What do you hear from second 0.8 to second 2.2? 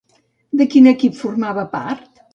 equip formava part?